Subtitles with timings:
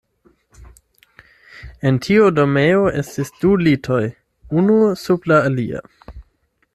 [1.89, 4.01] En tiu dormejo estis du litoj,
[4.63, 5.85] unu sub la alia.